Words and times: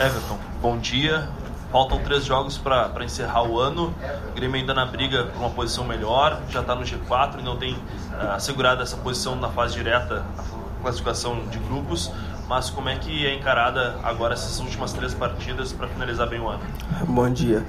Everton, 0.00 0.38
bom 0.60 0.76
dia. 0.76 1.28
Faltam 1.70 2.00
três 2.00 2.24
jogos 2.24 2.58
para 2.58 3.04
encerrar 3.04 3.44
o 3.44 3.60
ano. 3.60 3.94
O 4.30 4.34
Grêmio 4.34 4.60
ainda 4.60 4.74
na 4.74 4.84
briga 4.84 5.24
por 5.24 5.38
uma 5.38 5.50
posição 5.50 5.84
melhor, 5.84 6.40
já 6.50 6.60
está 6.60 6.74
no 6.74 6.82
G4 6.82 7.38
e 7.38 7.42
não 7.42 7.56
tem 7.56 7.74
uh, 7.74 8.32
assegurado 8.34 8.82
essa 8.82 8.96
posição 8.96 9.36
na 9.36 9.48
fase 9.48 9.74
direta, 9.74 10.24
a 10.38 10.82
classificação 10.82 11.46
de 11.46 11.58
grupos. 11.60 12.10
Mas 12.48 12.70
como 12.70 12.88
é 12.88 12.96
que 12.96 13.24
é 13.24 13.34
encarada 13.34 13.94
agora 14.02 14.34
essas 14.34 14.58
últimas 14.58 14.92
três 14.92 15.14
partidas 15.14 15.72
para 15.72 15.86
finalizar 15.88 16.28
bem 16.28 16.40
o 16.40 16.48
ano? 16.48 16.62
Bom 17.08 17.30
dia. 17.30 17.64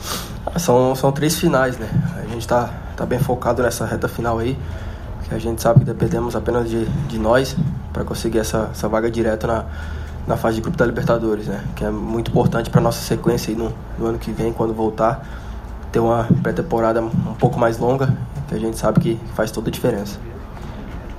São, 0.58 0.96
são 0.96 1.12
três 1.12 1.40
finais, 1.40 1.78
né? 1.78 1.90
A 2.18 2.28
gente 2.28 2.40
está 2.40 2.70
tá 2.98 3.06
bem 3.06 3.20
focado 3.20 3.62
nessa 3.62 3.86
reta 3.86 4.08
final 4.08 4.40
aí, 4.40 4.58
que 5.30 5.34
a 5.34 5.40
gente 5.40 5.62
sabe 5.62 5.80
que 5.80 5.86
dependemos 5.86 6.36
apenas 6.36 6.70
de, 6.70 6.86
de 6.86 7.20
nós 7.20 7.56
para 7.94 8.04
conseguir 8.04 8.40
essa, 8.40 8.70
essa 8.72 8.90
vaga 8.90 9.10
direta 9.10 9.48
na 9.48 9.66
na 10.28 10.36
fase 10.36 10.56
de 10.56 10.62
grupo 10.62 10.78
da 10.78 10.86
Libertadores, 10.86 11.48
né? 11.48 11.64
Que 11.76 11.86
é 11.86 11.90
muito 11.90 12.32
importante 12.32 12.70
para 12.70 12.82
nossa 12.82 13.02
sequência 13.02 13.52
aí 13.52 13.58
no, 13.58 13.72
no, 13.98 14.08
ano 14.08 14.18
que 14.18 14.32
vem, 14.32 14.52
quando 14.52 14.74
voltar, 14.74 15.24
ter 15.92 16.00
uma 16.00 16.28
pré-temporada 16.42 17.02
um 17.02 17.36
pouco 17.38 17.60
mais 17.60 17.78
longa, 17.78 18.16
que 18.48 18.56
a 18.56 18.60
gente 18.60 18.78
sabe 18.78 19.00
que 19.00 19.20
faz 19.36 19.52
toda 19.52 19.70
a 19.70 19.72
diferença. 19.72 20.20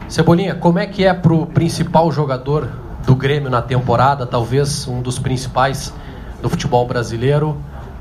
Cebolinha, 0.08 0.54
como 0.54 0.78
é 0.78 0.86
que 0.86 1.04
é 1.04 1.12
para 1.12 1.32
o 1.32 1.46
principal 1.46 2.10
jogador 2.12 2.68
do 3.04 3.14
Grêmio 3.14 3.50
na 3.50 3.62
temporada, 3.62 4.26
talvez 4.26 4.86
um 4.88 5.00
dos 5.00 5.18
principais 5.18 5.92
do 6.42 6.48
futebol 6.48 6.86
brasileiro, 6.86 7.56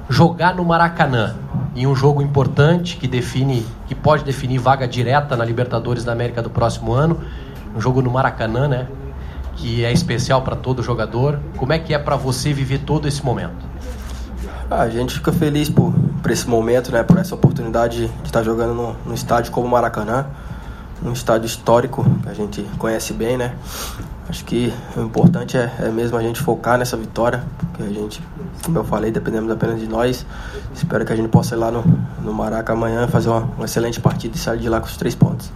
jogar 0.09 0.55
no 0.55 0.63
Maracanã 0.63 1.35
em 1.75 1.85
um 1.85 1.95
jogo 1.95 2.21
importante 2.21 2.97
que 2.97 3.07
define, 3.07 3.65
que 3.87 3.93
pode 3.93 4.23
definir 4.23 4.59
vaga 4.59 4.87
direta 4.87 5.35
na 5.35 5.43
Libertadores 5.43 6.03
da 6.03 6.11
América 6.11 6.41
do 6.41 6.49
próximo 6.49 6.93
ano, 6.93 7.19
um 7.75 7.81
jogo 7.81 8.01
no 8.01 8.09
Maracanã, 8.09 8.67
né? 8.67 8.87
Que 9.55 9.83
é 9.83 9.91
especial 9.91 10.41
para 10.41 10.55
todo 10.55 10.83
jogador. 10.83 11.39
Como 11.57 11.73
é 11.73 11.79
que 11.79 11.93
é 11.93 11.99
para 11.99 12.15
você 12.15 12.53
viver 12.53 12.79
todo 12.79 13.07
esse 13.07 13.23
momento? 13.23 13.65
Ah, 14.69 14.81
a 14.81 14.89
gente 14.89 15.13
fica 15.13 15.31
feliz 15.31 15.69
por, 15.69 15.93
por 16.21 16.31
esse 16.31 16.47
momento, 16.47 16.91
né, 16.91 17.03
por 17.03 17.17
essa 17.17 17.35
oportunidade 17.35 18.07
de 18.07 18.25
estar 18.25 18.43
jogando 18.43 18.73
no, 18.73 18.95
no 19.05 19.13
estádio 19.13 19.51
como 19.51 19.67
Maracanã, 19.67 20.25
um 21.03 21.11
estádio 21.11 21.45
histórico 21.45 22.03
que 22.23 22.29
a 22.29 22.33
gente 22.33 22.63
conhece 22.77 23.13
bem, 23.13 23.37
né? 23.37 23.53
Acho 24.27 24.43
que 24.43 24.73
o 24.97 25.01
importante 25.01 25.55
é, 25.55 25.71
é, 25.79 25.89
mesmo 25.89 26.17
a 26.17 26.21
gente 26.21 26.41
focar 26.41 26.79
nessa 26.79 26.97
vitória, 26.97 27.43
porque 27.59 27.83
a 27.83 27.89
gente, 27.89 28.23
como 28.63 28.79
eu 28.79 28.83
falei, 28.83 29.11
dependemos 29.11 29.51
apenas 29.51 29.79
de 29.79 29.87
nós. 29.87 30.25
Espero 30.73 31.05
que 31.05 31.13
a 31.13 31.15
gente 31.15 31.29
possa 31.29 31.53
ir 31.53 31.59
lá 31.59 31.69
no, 31.69 31.83
no 32.23 32.33
Maraca 32.33 32.73
amanhã 32.73 33.07
fazer 33.07 33.29
uma, 33.29 33.41
uma 33.55 33.65
excelente 33.65 33.99
partida 33.99 34.35
e 34.35 34.39
sair 34.39 34.59
de 34.59 34.67
lá 34.67 34.79
com 34.79 34.87
os 34.87 34.97
três 34.97 35.13
pontos. 35.13 35.51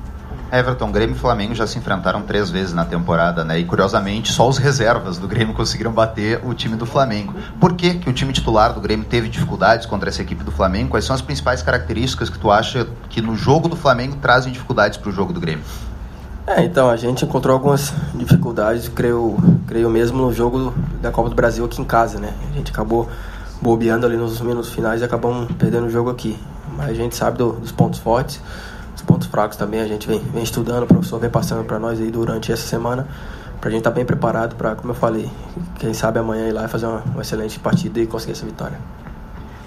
Everton, 0.51 0.91
Grêmio 0.91 1.15
e 1.15 1.19
Flamengo 1.19 1.53
já 1.53 1.67
se 1.67 1.77
enfrentaram 1.77 2.23
três 2.23 2.49
vezes 2.49 2.73
na 2.73 2.83
temporada, 2.83 3.43
né? 3.43 3.59
E 3.59 3.65
curiosamente, 3.65 4.31
só 4.31 4.49
os 4.49 4.57
reservas 4.57 5.19
do 5.19 5.27
Grêmio 5.27 5.53
conseguiram 5.53 5.91
bater 5.91 6.39
o 6.43 6.53
time 6.55 6.75
do 6.75 6.87
Flamengo. 6.87 7.35
Por 7.59 7.73
que, 7.75 7.95
que 7.95 8.09
o 8.09 8.13
time 8.13 8.33
titular 8.33 8.73
do 8.73 8.81
Grêmio 8.81 9.05
teve 9.05 9.29
dificuldades 9.29 9.85
contra 9.85 10.09
essa 10.09 10.21
equipe 10.23 10.43
do 10.43 10.51
Flamengo? 10.51 10.89
Quais 10.89 11.05
são 11.05 11.15
as 11.15 11.21
principais 11.21 11.61
características 11.61 12.29
que 12.29 12.39
tu 12.39 12.49
acha 12.49 12.87
que 13.09 13.21
no 13.21 13.35
jogo 13.35 13.69
do 13.69 13.75
Flamengo 13.75 14.15
trazem 14.15 14.51
dificuldades 14.51 14.97
para 14.97 15.09
o 15.09 15.11
jogo 15.11 15.31
do 15.31 15.39
Grêmio? 15.39 15.63
É, 16.47 16.63
então, 16.63 16.89
a 16.89 16.97
gente 16.97 17.23
encontrou 17.25 17.53
algumas 17.53 17.93
dificuldades, 18.15 18.87
creio, 18.89 19.37
creio 19.67 19.87
mesmo, 19.87 20.17
no 20.17 20.33
jogo 20.33 20.73
da 20.99 21.11
Copa 21.11 21.29
do 21.29 21.35
Brasil 21.35 21.63
aqui 21.63 21.79
em 21.79 21.85
casa, 21.85 22.19
né? 22.19 22.33
A 22.49 22.57
gente 22.57 22.71
acabou 22.71 23.07
bobeando 23.61 24.07
ali 24.07 24.17
nos 24.17 24.41
minutos 24.41 24.71
finais 24.71 25.01
e 25.01 25.03
acabamos 25.03 25.51
perdendo 25.59 25.85
o 25.85 25.89
jogo 25.91 26.09
aqui. 26.09 26.39
Mas 26.75 26.89
a 26.89 26.93
gente 26.93 27.15
sabe 27.15 27.37
do, 27.37 27.51
dos 27.51 27.71
pontos 27.71 27.99
fortes 27.99 28.41
pontos 29.09 29.27
fracos 29.27 29.57
também 29.57 29.81
a 29.81 29.87
gente 29.87 30.07
vem, 30.07 30.19
vem 30.19 30.43
estudando, 30.43 30.83
o 30.83 30.85
professor 30.85 31.19
vem 31.19 31.31
passando 31.31 31.65
para 31.65 31.79
nós 31.79 31.99
aí 31.99 32.11
durante 32.11 32.51
essa 32.51 32.67
semana, 32.67 33.07
para 33.59 33.69
a 33.69 33.71
gente 33.71 33.79
estar 33.79 33.89
tá 33.89 33.95
bem 33.95 34.05
preparado 34.05 34.55
para, 34.55 34.75
como 34.75 34.91
eu 34.91 34.95
falei, 34.95 35.27
quem 35.79 35.95
sabe 35.95 36.19
amanhã 36.19 36.47
ir 36.47 36.51
lá 36.51 36.65
e 36.65 36.67
fazer 36.67 36.85
uma, 36.85 36.99
uma 36.99 37.21
excelente 37.23 37.57
partida 37.59 37.99
e 37.99 38.05
conseguir 38.05 38.33
essa 38.33 38.45
vitória. 38.45 38.79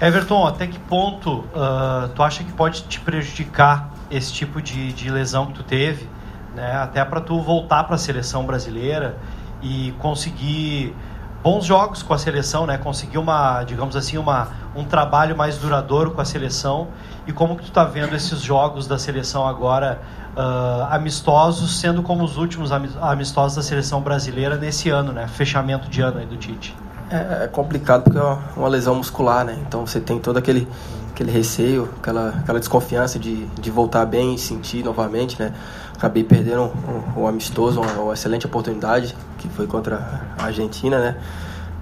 Everton, 0.01 0.47
até 0.47 0.69
que 0.69 0.79
ponto 0.79 1.41
uh, 1.41 2.09
tu 2.15 2.23
acha 2.23 2.45
que 2.45 2.53
pode 2.53 2.85
te 2.85 3.01
prejudicar 3.01 3.91
esse 4.09 4.33
tipo 4.33 4.63
de, 4.63 4.93
de 4.93 5.11
lesão 5.11 5.47
que 5.47 5.55
tu 5.55 5.65
teve, 5.65 6.09
né? 6.55 6.77
até 6.77 7.05
para 7.05 7.21
tu 7.21 7.41
voltar 7.41 7.83
para 7.83 7.97
a 7.97 7.99
seleção 7.99 8.47
brasileira 8.47 9.17
e 9.61 9.93
conseguir 9.99 10.95
bons 11.43 11.65
jogos 11.65 12.03
com 12.03 12.15
a 12.15 12.19
seleção, 12.19 12.67
né? 12.67 12.79
Conseguir 12.79 13.19
uma, 13.19 13.65
digamos 13.65 13.97
assim, 13.97 14.17
uma, 14.17 14.49
um 14.77 14.85
trabalho 14.85 15.37
mais 15.37 15.59
duradouro 15.59 16.13
com 16.13 16.21
a 16.21 16.25
seleção. 16.25 16.89
E 17.27 17.33
como 17.33 17.57
que 17.57 17.63
tu 17.63 17.69
está 17.69 17.85
vendo 17.85 18.15
esses 18.15 18.41
jogos 18.41 18.87
da 18.87 18.99
seleção 18.99 19.47
agora 19.47 20.01
uh, 20.37 20.95
amistosos, 20.95 21.79
sendo 21.79 22.03
como 22.03 22.25
os 22.25 22.37
últimos 22.37 22.71
amistosos 22.73 23.57
da 23.57 23.63
seleção 23.63 24.01
brasileira 24.01 24.57
nesse 24.57 24.89
ano, 24.89 25.13
né? 25.13 25.27
Fechamento 25.27 25.89
de 25.89 26.01
ano 26.01 26.19
aí 26.19 26.27
do 26.27 26.37
Tite. 26.37 26.75
É, 27.11 27.45
é 27.45 27.49
complicado 27.49 28.05
porque 28.05 28.19
é 28.19 28.39
uma 28.57 28.69
lesão 28.69 28.95
muscular, 28.95 29.45
né? 29.45 29.59
Então 29.67 29.87
você 29.87 30.01
tem 30.01 30.19
todo 30.19 30.37
aquele 30.37 30.67
aquele 31.13 31.31
receio, 31.31 31.89
aquela, 32.01 32.31
aquela 32.31 32.59
desconfiança 32.59 33.19
de, 33.19 33.47
de 33.47 33.71
voltar 33.71 34.05
bem 34.07 34.35
e 34.35 34.39
sentir 34.39 34.83
novamente, 34.83 35.39
né? 35.39 35.53
Acabei 35.95 36.25
perdendo 36.25 36.63
um, 36.63 37.21
um, 37.21 37.23
um 37.23 37.27
amistoso, 37.27 37.81
uma, 37.81 37.93
uma, 37.93 38.15
excelente 38.15 38.47
oportunidade, 38.47 39.15
que 39.39 39.49
foi 39.49 39.67
contra 39.67 40.33
a 40.39 40.45
Argentina, 40.47 40.99
né? 40.99 41.17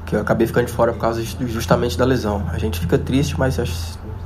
Que 0.04 0.16
eu 0.16 0.20
acabei 0.20 0.46
ficando 0.46 0.66
de 0.66 0.72
fora 0.72 0.92
por 0.92 1.00
causa 1.00 1.22
justamente 1.22 1.96
da 1.96 2.04
lesão. 2.04 2.42
A 2.52 2.58
gente 2.58 2.78
fica 2.78 2.98
triste, 2.98 3.38
mas 3.38 3.56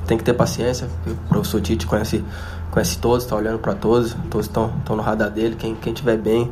tem 0.07 0.19
que 0.19 0.25
ter 0.25 0.33
paciência. 0.33 0.89
O 1.07 1.15
professor 1.29 1.61
Tite 1.61 1.87
conhece, 1.87 2.25
conhece 2.71 2.99
todos, 2.99 3.25
está 3.25 3.37
olhando 3.37 3.59
para 3.59 3.75
todos, 3.75 4.17
todos 4.31 4.47
estão 4.47 4.73
no 4.89 5.03
radar 5.03 5.31
dele. 5.31 5.55
Quem, 5.55 5.75
quem 5.75 5.93
tiver 5.93 6.17
bem 6.17 6.51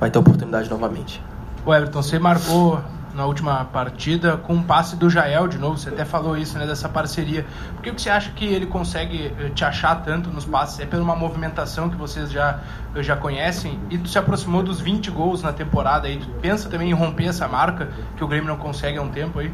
vai 0.00 0.10
ter 0.10 0.18
oportunidade 0.18 0.68
novamente. 0.68 1.22
O 1.64 1.72
Everton, 1.72 2.02
você 2.02 2.18
marcou 2.18 2.80
na 3.14 3.26
última 3.26 3.64
partida 3.64 4.36
com 4.36 4.54
um 4.54 4.62
passe 4.62 4.96
do 4.96 5.08
Jael 5.10 5.46
de 5.46 5.58
novo. 5.58 5.76
Você 5.76 5.90
até 5.90 6.04
falou 6.04 6.36
isso, 6.36 6.58
né, 6.58 6.66
dessa 6.66 6.88
parceria. 6.88 7.44
Por 7.74 7.82
que 7.82 7.90
você 7.90 8.10
acha 8.10 8.30
que 8.32 8.44
ele 8.44 8.66
consegue 8.66 9.32
eh, 9.38 9.50
te 9.54 9.64
achar 9.64 9.96
tanto 10.02 10.30
nos 10.30 10.44
passes? 10.44 10.80
É 10.80 10.86
pela 10.86 11.02
uma 11.02 11.16
movimentação 11.16 11.90
que 11.90 11.96
vocês 11.96 12.30
já, 12.30 12.60
já 12.96 13.16
conhecem? 13.16 13.78
E 13.90 13.98
tu 13.98 14.08
se 14.08 14.18
aproximou 14.18 14.62
dos 14.62 14.80
20 14.80 15.10
gols 15.10 15.42
na 15.42 15.52
temporada 15.52 16.08
aí. 16.08 16.20
Pensa 16.40 16.68
também 16.68 16.90
em 16.90 16.94
romper 16.94 17.26
essa 17.26 17.46
marca 17.46 17.88
que 18.16 18.24
o 18.24 18.28
Grêmio 18.28 18.48
não 18.48 18.56
consegue 18.56 18.98
há 18.98 19.02
um 19.02 19.10
tempo 19.10 19.38
aí? 19.38 19.52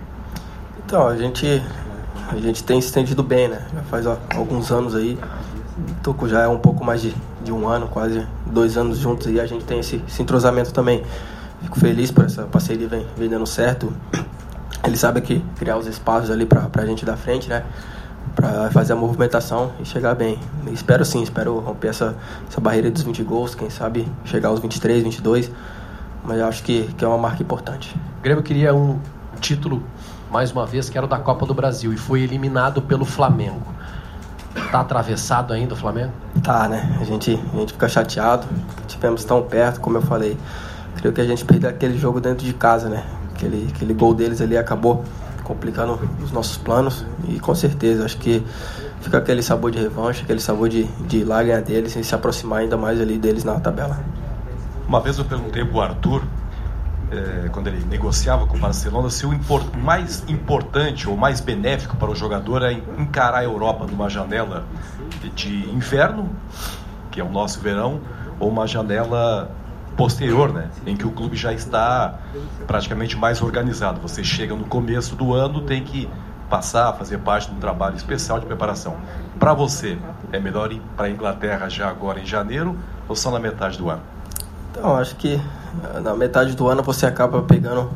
Então, 0.85 1.07
a 1.07 1.17
gente, 1.17 1.63
a 2.31 2.37
gente 2.37 2.63
tem 2.65 2.81
se 2.81 2.89
estendido 2.89 3.23
bem, 3.23 3.49
né? 3.49 3.67
Já 3.75 3.83
faz 3.83 4.07
ó, 4.07 4.19
alguns 4.35 4.71
anos 4.71 4.95
aí. 4.95 5.19
Tô 6.03 6.15
já 6.27 6.43
é 6.43 6.49
um 6.49 6.59
pouco 6.59 6.85
mais 6.85 7.01
de, 7.01 7.15
de 7.45 7.53
um 7.53 7.69
ano, 7.69 7.87
quase 7.89 8.27
dois 8.47 8.77
anos 8.77 8.99
juntos 8.99 9.29
e 9.29 9.39
a 9.39 9.47
gente 9.47 9.65
tem 9.65 9.79
esse, 9.79 10.03
esse 10.09 10.23
entrosamento 10.23 10.73
também. 10.73 11.05
Fico 11.63 11.79
feliz 11.79 12.11
por 12.11 12.25
essa 12.25 12.45
parceria 12.45 12.89
vem, 12.89 13.07
vem 13.17 13.29
dando 13.29 13.47
certo. 13.47 13.93
Ele 14.85 14.97
sabe 14.97 15.21
que 15.21 15.41
criar 15.57 15.77
os 15.77 15.87
espaços 15.87 16.31
ali 16.31 16.47
pra, 16.47 16.63
pra 16.63 16.87
gente 16.87 17.05
da 17.05 17.17
frente, 17.17 17.49
né? 17.49 17.65
Pra 18.35 18.71
fazer 18.71 18.93
a 18.93 18.97
movimentação 18.97 19.73
e 19.81 19.85
chegar 19.85 20.15
bem. 20.15 20.39
espero 20.73 21.05
sim, 21.05 21.23
espero 21.23 21.59
romper 21.59 21.89
essa, 21.89 22.17
essa 22.49 22.61
barreira 22.61 22.91
dos 22.91 23.03
20 23.03 23.23
gols, 23.25 23.55
quem 23.55 23.69
sabe 23.69 24.07
chegar 24.25 24.49
aos 24.51 24.61
23, 24.61 25.03
22. 25.03 25.51
Mas 26.25 26.39
eu 26.39 26.47
acho 26.47 26.63
que, 26.63 26.85
que 26.97 27.05
é 27.05 27.09
uma 27.09 27.19
marca 27.19 27.43
importante. 27.43 27.95
O 28.19 28.23
Grêmio 28.23 28.43
queria 28.43 28.75
um 28.75 28.99
título, 29.41 29.83
mais 30.31 30.53
uma 30.53 30.67
vez, 30.67 30.89
que 30.89 30.97
era 30.97 31.07
o 31.07 31.09
da 31.09 31.19
Copa 31.19 31.47
do 31.47 31.55
Brasil 31.55 31.93
e 31.93 31.97
foi 31.97 32.23
eliminado 32.23 32.83
pelo 32.83 33.05
Flamengo. 33.05 33.75
Tá 34.71 34.81
atravessado 34.81 35.53
ainda 35.53 35.75
o 35.75 35.77
Flamengo? 35.77 36.13
Tá, 36.43 36.69
né? 36.69 36.97
A 37.01 37.05
gente, 37.05 37.41
a 37.53 37.57
gente 37.57 37.73
fica 37.73 37.89
chateado. 37.89 38.47
Tivemos 38.87 39.25
tão 39.25 39.43
perto, 39.43 39.81
como 39.81 39.97
eu 39.97 40.03
falei. 40.03 40.37
Creio 40.97 41.15
que 41.15 41.21
a 41.21 41.27
gente 41.27 41.45
perdeu 41.45 41.71
aquele 41.71 41.99
jogo 41.99 42.21
dentro 42.21 42.45
de 42.45 42.53
casa, 42.53 42.89
né? 42.89 43.05
Aquele, 43.35 43.69
aquele 43.75 43.95
gol 43.95 44.15
deles 44.15 44.41
ali 44.41 44.57
acabou 44.57 45.05
complicando 45.45 45.99
os 46.23 46.31
nossos 46.31 46.59
planos 46.59 47.07
e 47.27 47.41
com 47.41 47.55
certeza 47.55 48.05
acho 48.05 48.19
que 48.19 48.45
fica 49.01 49.19
aquele 49.19 49.43
sabor 49.43 49.71
de 49.71 49.79
revanche, 49.79 50.23
aquele 50.23 50.41
sabor 50.41 50.69
de, 50.69 50.85
de 50.85 51.19
ir 51.19 51.25
lá 51.25 51.43
ganhar 51.43 51.63
deles 51.63 51.97
e 51.97 52.05
se 52.05 52.15
aproximar 52.15 52.61
ainda 52.61 52.77
mais 52.77 53.01
ali 53.01 53.17
deles 53.17 53.45
na 53.45 53.59
tabela. 53.59 53.99
Uma 54.87 55.01
vez 55.01 55.19
eu 55.19 55.25
perguntei 55.25 55.65
pro 55.65 55.81
Arthur, 55.81 56.23
é, 57.11 57.49
quando 57.51 57.69
ele 57.69 57.85
negociava 57.87 58.47
com 58.47 58.57
o 58.57 58.61
Barcelona, 58.61 59.09
se 59.09 59.25
o 59.25 59.33
import, 59.33 59.67
mais 59.75 60.23
importante 60.29 61.09
ou 61.09 61.17
mais 61.17 61.41
benéfico 61.41 61.97
para 61.97 62.11
o 62.11 62.15
jogador 62.15 62.63
é 62.63 62.73
encarar 62.73 63.39
a 63.39 63.45
Europa 63.45 63.87
numa 63.87 64.11
janela 64.11 64.65
de 65.35 65.71
inverno, 65.71 66.29
que 67.11 67.21
é 67.21 67.25
o 67.25 67.31
nosso 67.31 67.61
verão, 67.61 68.01
ou 68.39 68.51
uma 68.51 68.67
janela 68.67 69.51
posterior, 69.99 70.53
né, 70.53 70.71
em 70.87 70.97
que 70.97 71.05
o 71.05 71.11
clube 71.11 71.37
já 71.37 71.53
está 71.53 72.21
praticamente 72.69 73.17
mais 73.17 73.43
organizado. 73.43 74.01
Você 74.01 74.23
chega 74.23 74.55
no 74.55 74.65
começo 74.65 75.17
do 75.17 75.35
ano, 75.35 75.63
tem 75.63 75.83
que 75.83 76.09
passar, 76.49 76.93
fazer 76.93 77.19
parte 77.19 77.51
de 77.51 77.57
um 77.57 77.59
trabalho 77.59 77.97
especial 77.97 78.39
de 78.39 78.47
preparação. 78.47 78.97
Para 79.41 79.53
você, 79.53 79.99
é 80.31 80.39
melhor 80.39 80.73
ir 80.73 80.81
para 80.97 81.07
a 81.07 81.11
Inglaterra 81.11 81.69
já 81.69 81.89
agora 81.89 82.21
em 82.21 82.25
janeiro 82.25 82.79
ou 83.09 83.17
só 83.17 83.33
na 83.33 83.41
metade 83.41 83.77
do 83.77 83.91
ano? 83.91 84.01
Então, 84.71 84.97
acho 84.97 85.17
que 85.17 85.41
na 86.01 86.15
metade 86.15 86.55
do 86.55 86.69
ano 86.69 86.81
você 86.81 87.05
acaba 87.05 87.43
pegando 87.43 87.91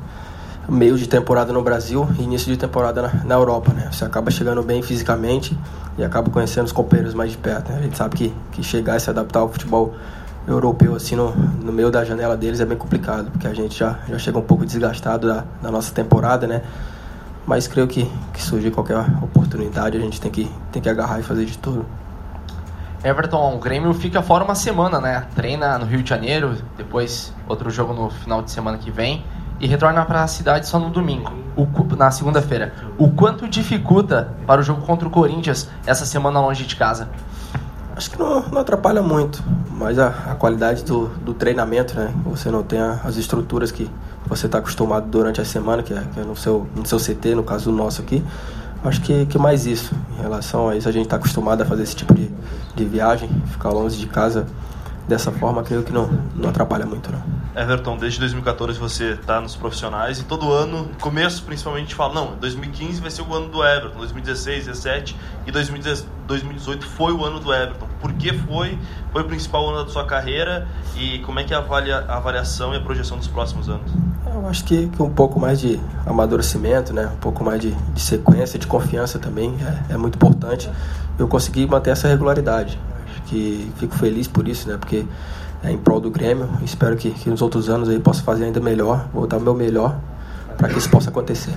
meio 0.68 0.98
de 0.98 1.08
temporada 1.08 1.52
no 1.52 1.62
Brasil 1.62 2.08
e 2.18 2.22
início 2.22 2.50
de 2.50 2.58
temporada 2.58 3.02
na, 3.02 3.24
na, 3.24 3.34
Europa, 3.36 3.72
né? 3.72 3.88
Você 3.92 4.04
acaba 4.04 4.30
chegando 4.30 4.62
bem 4.62 4.82
fisicamente 4.82 5.56
e 5.96 6.02
acaba 6.02 6.30
conhecendo 6.30 6.66
os 6.66 6.72
companheiros 6.72 7.14
mais 7.14 7.30
de 7.30 7.38
perto. 7.38 7.70
Né? 7.70 7.78
A 7.78 7.82
gente 7.82 7.96
sabe 7.96 8.16
que, 8.16 8.34
que 8.50 8.62
chegar 8.62 8.96
e 8.96 9.00
se 9.00 9.08
adaptar 9.08 9.40
ao 9.40 9.48
futebol 9.48 9.94
europeu 10.46 10.94
assim 10.94 11.14
no, 11.14 11.30
no 11.34 11.72
meio 11.72 11.90
da 11.90 12.04
janela 12.04 12.36
deles 12.36 12.60
é 12.60 12.64
bem 12.64 12.76
complicado, 12.76 13.30
porque 13.30 13.46
a 13.46 13.54
gente 13.54 13.78
já, 13.78 13.98
já 14.08 14.18
chega 14.18 14.38
um 14.38 14.42
pouco 14.42 14.66
desgastado 14.66 15.28
da, 15.28 15.44
da 15.62 15.70
nossa 15.70 15.92
temporada, 15.92 16.46
né? 16.46 16.62
mas 17.46 17.66
creio 17.66 17.86
que, 17.86 18.10
que 18.32 18.42
surgir 18.42 18.70
qualquer 18.70 18.98
oportunidade 19.22 19.96
a 19.96 20.00
gente 20.00 20.20
tem 20.20 20.30
que, 20.30 20.50
tem 20.70 20.80
que 20.80 20.88
agarrar 20.88 21.20
e 21.20 21.22
fazer 21.22 21.44
de 21.44 21.58
tudo. 21.58 21.84
Everton, 23.04 23.56
o 23.56 23.58
Grêmio 23.58 23.92
fica 23.92 24.22
fora 24.22 24.44
uma 24.44 24.54
semana, 24.54 25.00
né? 25.00 25.26
Treina 25.34 25.76
no 25.76 25.84
Rio 25.84 26.02
de 26.02 26.08
Janeiro, 26.08 26.56
depois 26.76 27.34
outro 27.48 27.68
jogo 27.68 27.92
no 27.92 28.10
final 28.10 28.42
de 28.42 28.50
semana 28.50 28.78
que 28.78 28.92
vem 28.92 29.24
e 29.58 29.66
retorna 29.66 30.04
para 30.04 30.22
a 30.22 30.26
cidade 30.28 30.68
só 30.68 30.78
no 30.78 30.88
domingo, 30.88 31.32
o, 31.56 31.66
na 31.96 32.12
segunda-feira. 32.12 32.72
O 32.96 33.10
quanto 33.10 33.48
dificulta 33.48 34.32
para 34.46 34.60
o 34.60 34.64
jogo 34.64 34.82
contra 34.82 35.06
o 35.06 35.10
Corinthians 35.10 35.68
essa 35.84 36.06
semana 36.06 36.40
longe 36.40 36.64
de 36.64 36.76
casa? 36.76 37.08
Acho 37.96 38.10
que 38.10 38.18
não, 38.18 38.40
não 38.48 38.60
atrapalha 38.60 39.02
muito, 39.02 39.42
mas 39.70 39.98
a, 39.98 40.08
a 40.08 40.34
qualidade 40.34 40.82
do, 40.84 41.08
do, 41.08 41.34
treinamento, 41.34 41.94
né? 41.94 42.12
Você 42.24 42.50
não 42.50 42.62
tem 42.62 42.80
a, 42.80 43.00
as 43.04 43.16
estruturas 43.16 43.70
que 43.70 43.90
você 44.26 44.46
está 44.46 44.58
acostumado 44.58 45.08
durante 45.08 45.40
a 45.40 45.44
semana, 45.44 45.82
que 45.82 45.92
é, 45.92 46.02
que 46.12 46.20
é, 46.20 46.24
no, 46.24 46.34
seu, 46.34 46.66
no 46.74 46.86
seu 46.86 46.98
CT, 46.98 47.34
no 47.34 47.42
caso 47.42 47.70
nosso 47.70 48.00
aqui. 48.00 48.24
Acho 48.84 49.00
que, 49.02 49.26
que 49.26 49.38
mais 49.38 49.66
isso. 49.66 49.94
Em 50.18 50.22
relação 50.22 50.68
a 50.68 50.76
isso, 50.76 50.88
a 50.88 50.92
gente 50.92 51.04
está 51.04 51.16
acostumado 51.16 51.62
a 51.62 51.64
fazer 51.64 51.82
esse 51.82 51.94
tipo 51.94 52.14
de, 52.14 52.30
de 52.74 52.84
viagem, 52.84 53.28
ficar 53.46 53.70
longe 53.70 53.98
de 53.98 54.06
casa 54.06 54.46
dessa 55.06 55.30
forma, 55.30 55.62
creio 55.62 55.82
que 55.82 55.92
não, 55.92 56.08
não 56.34 56.48
atrapalha 56.48 56.86
muito. 56.86 57.10
Não. 57.12 57.22
Everton, 57.54 57.96
desde 57.98 58.18
2014 58.20 58.78
você 58.78 59.10
está 59.12 59.40
nos 59.40 59.54
profissionais 59.54 60.18
e 60.18 60.24
todo 60.24 60.50
ano, 60.50 60.84
no 60.84 60.94
começo 61.00 61.42
principalmente, 61.44 61.94
fala: 61.94 62.14
não, 62.14 62.36
2015 62.36 63.00
vai 63.00 63.10
ser 63.10 63.22
o 63.22 63.34
ano 63.34 63.48
do 63.48 63.62
Everton, 63.62 63.98
2016, 63.98 64.64
2017 64.64 65.16
e 65.46 65.52
2018 66.32 66.86
foi 66.86 67.12
o 67.12 67.24
ano 67.24 67.38
do 67.38 67.52
Everton. 67.52 67.86
Por 68.00 68.12
que 68.14 68.32
foi? 68.32 68.78
Foi 69.12 69.22
o 69.22 69.24
principal 69.24 69.68
ano 69.68 69.84
da 69.84 69.90
sua 69.90 70.06
carreira 70.06 70.66
e 70.96 71.18
como 71.20 71.38
é 71.38 71.44
que 71.44 71.52
é 71.52 71.56
a 71.56 72.16
avaliação 72.16 72.72
e 72.72 72.76
a 72.76 72.80
projeção 72.80 73.18
dos 73.18 73.28
próximos 73.28 73.68
anos? 73.68 73.92
Eu 74.26 74.48
acho 74.48 74.64
que, 74.64 74.90
um 74.98 75.10
pouco 75.10 75.38
mais 75.38 75.60
de 75.60 75.78
amadurecimento, 76.06 76.92
né? 76.94 77.10
um 77.12 77.18
pouco 77.18 77.44
mais 77.44 77.60
de, 77.60 77.72
de 77.72 78.00
sequência, 78.00 78.58
de 78.58 78.66
confiança 78.66 79.18
também 79.18 79.54
é, 79.90 79.94
é 79.94 79.96
muito 79.96 80.14
importante. 80.14 80.70
Eu 81.18 81.28
consegui 81.28 81.66
manter 81.66 81.90
essa 81.90 82.08
regularidade 82.08 82.78
que 83.26 83.70
fico 83.76 83.94
feliz 83.94 84.26
por 84.26 84.48
isso, 84.48 84.68
né? 84.68 84.76
Porque 84.78 85.04
é 85.62 85.70
em 85.70 85.76
prol 85.76 86.00
do 86.00 86.10
Grêmio. 86.10 86.48
Espero 86.64 86.96
que, 86.96 87.10
que 87.10 87.28
nos 87.28 87.42
outros 87.42 87.68
anos 87.68 87.88
aí 87.88 88.00
possa 88.00 88.22
fazer 88.22 88.44
ainda 88.44 88.60
melhor, 88.60 89.06
vou 89.12 89.26
dar 89.26 89.36
o 89.36 89.40
meu 89.40 89.54
melhor 89.54 89.98
para 90.56 90.68
que 90.68 90.78
isso 90.78 90.88
possa 90.88 91.10
acontecer. 91.10 91.54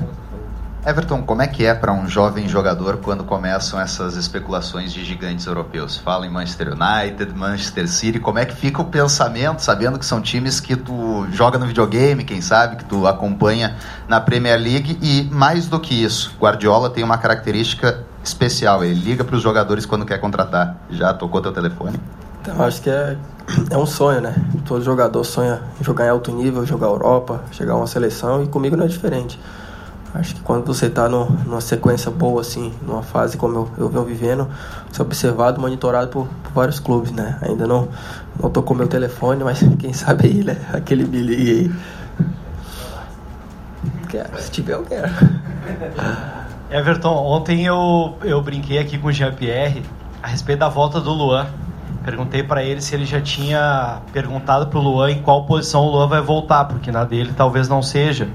Everton, 0.87 1.23
como 1.23 1.41
é 1.41 1.47
que 1.47 1.65
é 1.65 1.73
para 1.73 1.91
um 1.91 2.07
jovem 2.07 2.47
jogador 2.47 2.97
quando 2.97 3.23
começam 3.23 3.79
essas 3.79 4.15
especulações 4.15 4.93
de 4.93 5.03
gigantes 5.03 5.47
europeus? 5.47 5.97
Fala 5.97 6.27
em 6.27 6.29
Manchester 6.29 6.73
United, 6.73 7.33
Manchester 7.33 7.87
City, 7.89 8.19
como 8.19 8.37
é 8.37 8.45
que 8.45 8.55
fica 8.55 8.83
o 8.83 8.85
pensamento, 8.85 9.63
sabendo 9.63 9.97
que 9.97 10.05
são 10.05 10.21
times 10.21 10.59
que 10.59 10.75
tu 10.75 11.25
joga 11.31 11.57
no 11.57 11.65
videogame, 11.65 12.23
quem 12.23 12.39
sabe, 12.39 12.75
que 12.75 12.85
tu 12.85 13.07
acompanha 13.07 13.75
na 14.07 14.21
Premier 14.21 14.59
League 14.59 14.99
e 15.01 15.27
mais 15.33 15.65
do 15.65 15.79
que 15.79 16.03
isso, 16.03 16.35
Guardiola 16.39 16.91
tem 16.91 17.03
uma 17.03 17.17
característica 17.17 18.03
especial, 18.23 18.83
ele 18.83 18.93
liga 18.93 19.23
para 19.23 19.37
os 19.37 19.41
jogadores 19.41 19.87
quando 19.87 20.05
quer 20.05 20.19
contratar. 20.19 20.77
Já 20.91 21.11
tocou 21.15 21.41
teu 21.41 21.51
telefone? 21.51 21.99
Então, 22.41 22.61
acho 22.61 22.79
que 22.83 22.91
é, 22.91 23.17
é 23.71 23.77
um 23.77 23.87
sonho, 23.87 24.21
né? 24.21 24.35
Todo 24.67 24.83
jogador 24.83 25.23
sonha 25.23 25.63
em 25.81 25.83
jogar 25.83 26.05
em 26.05 26.09
alto 26.09 26.31
nível, 26.31 26.63
jogar 26.63 26.85
Europa, 26.85 27.43
chegar 27.51 27.73
a 27.73 27.77
uma 27.77 27.87
seleção 27.87 28.43
e 28.43 28.47
comigo 28.47 28.77
não 28.77 28.85
é 28.85 28.87
diferente. 28.87 29.39
Acho 30.15 30.35
que 30.35 30.41
quando 30.41 30.65
você 30.65 30.85
está 30.85 31.09
numa 31.09 31.59
sequência 31.59 32.09
boa, 32.09 32.39
assim, 32.39 32.73
numa 32.81 33.03
fase 33.03 33.35
como 33.35 33.55
eu, 33.55 33.71
eu 33.77 33.89
venho 33.89 34.05
vivendo, 34.05 34.47
você 34.89 35.01
é 35.01 35.03
observado, 35.03 35.59
monitorado 35.59 36.07
por, 36.07 36.25
por, 36.41 36.53
vários 36.53 36.79
clubes, 36.79 37.11
né? 37.11 37.37
Ainda 37.41 37.67
não, 37.67 37.89
não 38.41 38.49
tô 38.49 38.63
com 38.63 38.73
meu 38.73 38.87
telefone, 38.87 39.43
mas 39.43 39.59
quem 39.77 39.91
sabe 39.91 40.27
aí, 40.27 40.43
né? 40.43 40.57
Aquele 40.71 41.05
me 41.05 41.17
aí. 41.17 41.71
Quero, 44.07 44.41
se 44.41 44.51
tiver, 44.51 44.75
eu 44.75 44.83
quero. 44.83 45.11
Everton, 46.71 47.13
ontem 47.13 47.65
eu, 47.65 48.15
eu 48.23 48.41
brinquei 48.41 48.77
aqui 48.77 48.97
com 48.97 49.09
o 49.09 49.11
Jean-Pierre 49.11 49.83
a 50.23 50.27
respeito 50.27 50.59
da 50.59 50.69
volta 50.69 51.01
do 51.01 51.11
Luan. 51.11 51.45
Perguntei 52.05 52.41
para 52.41 52.63
ele 52.63 52.79
se 52.79 52.95
ele 52.95 53.05
já 53.05 53.19
tinha 53.19 53.99
perguntado 54.13 54.67
para 54.67 54.79
o 54.79 54.81
Luan 54.81 55.11
em 55.11 55.21
qual 55.21 55.45
posição 55.45 55.81
o 55.81 55.91
Luan 55.91 56.07
vai 56.07 56.21
voltar, 56.21 56.65
porque 56.65 56.89
na 56.89 57.03
dele 57.03 57.33
talvez 57.35 57.67
não 57.67 57.81
seja. 57.81 58.29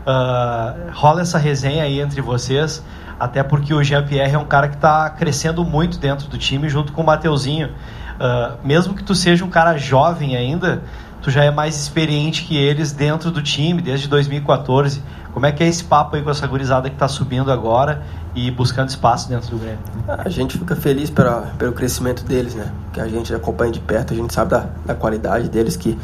Uh, 0.00 0.90
rola 0.92 1.20
essa 1.20 1.38
resenha 1.38 1.84
aí 1.84 2.00
entre 2.00 2.20
vocês, 2.20 2.82
até 3.18 3.42
porque 3.42 3.74
o 3.74 3.82
Jean-Pierre 3.82 4.34
é 4.34 4.38
um 4.38 4.44
cara 4.44 4.68
que 4.68 4.76
está 4.76 5.10
crescendo 5.10 5.64
muito 5.64 5.98
dentro 5.98 6.28
do 6.28 6.38
time, 6.38 6.68
junto 6.68 6.92
com 6.92 7.02
o 7.02 7.06
Mateuzinho. 7.06 7.68
Uh, 7.68 8.66
mesmo 8.66 8.94
que 8.94 9.02
tu 9.02 9.14
seja 9.14 9.44
um 9.44 9.50
cara 9.50 9.76
jovem 9.76 10.36
ainda, 10.36 10.82
tu 11.22 11.30
já 11.30 11.44
é 11.44 11.50
mais 11.50 11.76
experiente 11.76 12.44
que 12.44 12.56
eles 12.56 12.92
dentro 12.92 13.30
do 13.30 13.42
time, 13.42 13.82
desde 13.82 14.08
2014. 14.08 15.02
Como 15.32 15.46
é 15.46 15.52
que 15.52 15.62
é 15.62 15.68
esse 15.68 15.84
papo 15.84 16.16
aí 16.16 16.22
com 16.22 16.30
essa 16.30 16.46
gurizada 16.46 16.88
que 16.88 16.96
está 16.96 17.06
subindo 17.06 17.52
agora 17.52 18.02
e 18.34 18.50
buscando 18.50 18.88
espaço 18.88 19.28
dentro 19.28 19.50
do 19.50 19.58
Grêmio? 19.58 19.78
A 20.08 20.28
gente 20.28 20.58
fica 20.58 20.74
feliz 20.74 21.08
pela, 21.08 21.52
pelo 21.56 21.72
crescimento 21.72 22.24
deles, 22.24 22.54
né? 22.54 22.72
Que 22.92 23.00
a 23.00 23.06
gente 23.06 23.32
acompanha 23.32 23.70
de 23.70 23.80
perto, 23.80 24.12
a 24.12 24.16
gente 24.16 24.34
sabe 24.34 24.50
da, 24.50 24.66
da 24.84 24.94
qualidade 24.94 25.48
deles, 25.48 25.76
que 25.76 25.96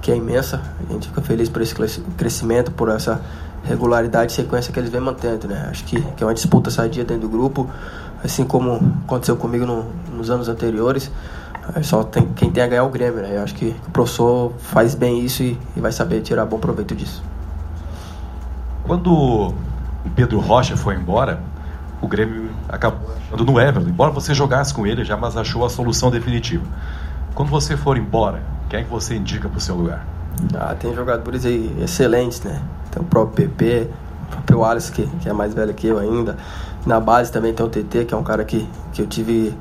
que 0.00 0.10
é 0.10 0.16
imensa. 0.16 0.60
A 0.88 0.92
gente 0.92 1.08
fica 1.08 1.20
feliz 1.20 1.48
por 1.48 1.62
esse 1.62 1.74
crescimento, 2.16 2.70
por 2.70 2.88
essa 2.88 3.20
regularidade 3.64 4.32
e 4.32 4.34
sequência 4.34 4.72
que 4.72 4.78
eles 4.78 4.90
vêm 4.90 5.00
mantendo, 5.00 5.46
né? 5.46 5.68
Acho 5.70 5.84
que, 5.84 6.00
que 6.00 6.22
é 6.22 6.26
uma 6.26 6.34
disputa 6.34 6.70
sadia 6.70 7.04
dentro 7.04 7.22
do 7.22 7.28
grupo, 7.28 7.68
assim 8.24 8.44
como 8.44 8.94
aconteceu 9.04 9.36
comigo 9.36 9.66
no, 9.66 9.86
nos 10.16 10.30
anos 10.30 10.48
anteriores. 10.48 11.10
Só 11.82 12.02
tem, 12.02 12.26
quem 12.32 12.50
tem 12.50 12.62
a 12.62 12.66
ganhar 12.66 12.80
é 12.80 12.84
o 12.84 12.88
Grêmio, 12.88 13.22
né? 13.22 13.36
Eu 13.36 13.42
acho 13.42 13.54
que, 13.54 13.76
o 13.86 13.90
professor 13.90 14.52
faz 14.58 14.94
bem 14.94 15.20
isso 15.20 15.42
e, 15.42 15.58
e 15.76 15.80
vai 15.80 15.92
saber 15.92 16.20
tirar 16.22 16.44
bom 16.46 16.58
proveito 16.58 16.94
disso. 16.94 17.22
Quando 18.84 19.12
o 19.12 19.54
Pedro 20.16 20.40
Rocha 20.40 20.76
foi 20.76 20.96
embora, 20.96 21.40
o 22.00 22.08
Grêmio 22.08 22.50
acabou 22.68 23.10
achando 23.16 23.44
no 23.44 23.60
Everton, 23.60 23.88
embora 23.88 24.10
você 24.10 24.34
jogasse 24.34 24.72
com 24.72 24.86
ele 24.86 25.04
já, 25.04 25.16
mas 25.16 25.36
achou 25.36 25.64
a 25.64 25.70
solução 25.70 26.10
definitiva. 26.10 26.64
Quando 27.34 27.50
você 27.50 27.76
for 27.76 27.96
embora, 27.96 28.42
quem 28.70 28.80
é 28.80 28.84
que 28.84 28.90
você 28.90 29.16
indica 29.16 29.48
para 29.48 29.58
o 29.58 29.60
seu 29.60 29.74
lugar? 29.74 30.06
Ah, 30.54 30.74
tem 30.78 30.94
jogadores 30.94 31.44
aí 31.44 31.76
excelentes, 31.82 32.40
né? 32.42 32.62
Tem 32.92 33.02
o 33.02 33.04
próprio 33.04 33.48
PP, 33.48 33.90
o 34.22 34.30
próprio 34.30 34.64
Alisson, 34.64 34.92
que, 34.92 35.06
que 35.06 35.28
é 35.28 35.32
mais 35.32 35.52
velho 35.52 35.74
que 35.74 35.88
eu 35.88 35.98
ainda. 35.98 36.36
Na 36.86 37.00
base 37.00 37.32
também 37.32 37.52
tem 37.52 37.66
o 37.66 37.68
TT, 37.68 38.04
que 38.04 38.14
é 38.14 38.16
um 38.16 38.22
cara 38.22 38.44
que, 38.44 38.66
que 38.92 39.02
eu 39.02 39.06
tive 39.08 39.52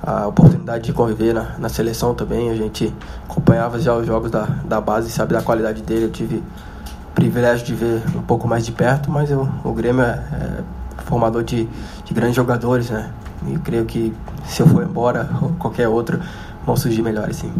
a 0.00 0.28
oportunidade 0.28 0.84
de 0.84 0.92
conviver 0.92 1.34
na, 1.34 1.58
na 1.58 1.68
seleção 1.68 2.14
também. 2.14 2.50
A 2.50 2.54
gente 2.54 2.94
acompanhava 3.28 3.80
já 3.80 3.94
os 3.96 4.06
jogos 4.06 4.30
da, 4.30 4.44
da 4.64 4.80
base 4.80 5.08
e 5.08 5.12
sabe 5.12 5.34
da 5.34 5.42
qualidade 5.42 5.82
dele. 5.82 6.04
Eu 6.04 6.10
tive 6.10 6.36
o 6.36 7.14
privilégio 7.14 7.66
de 7.66 7.74
ver 7.74 8.00
um 8.16 8.22
pouco 8.22 8.46
mais 8.46 8.64
de 8.64 8.70
perto, 8.70 9.10
mas 9.10 9.28
eu, 9.28 9.48
o 9.64 9.72
Grêmio 9.72 10.02
é, 10.02 10.22
é 10.32 10.62
formador 11.04 11.42
de, 11.42 11.68
de 12.04 12.14
grandes 12.14 12.36
jogadores, 12.36 12.90
né? 12.90 13.10
E 13.48 13.58
creio 13.58 13.84
que 13.84 14.14
se 14.46 14.62
eu 14.62 14.68
for 14.68 14.84
embora 14.84 15.28
ou 15.42 15.48
qualquer 15.58 15.88
outro, 15.88 16.20
vão 16.64 16.76
surgir 16.76 17.02
melhores 17.02 17.36
sim. 17.36 17.52